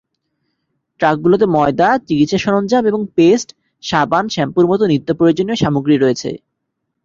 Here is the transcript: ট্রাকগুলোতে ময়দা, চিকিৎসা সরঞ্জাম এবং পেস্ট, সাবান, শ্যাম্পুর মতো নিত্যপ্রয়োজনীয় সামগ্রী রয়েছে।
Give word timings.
ট্রাকগুলোতে 0.99 1.45
ময়দা, 1.47 1.89
চিকিৎসা 2.07 2.37
সরঞ্জাম 2.37 2.83
এবং 2.85 3.01
পেস্ট, 3.15 3.49
সাবান, 3.83 4.25
শ্যাম্পুর 4.29 4.63
মতো 4.67 4.83
নিত্যপ্রয়োজনীয় 4.87 5.57
সামগ্রী 5.63 5.95
রয়েছে। 5.97 6.29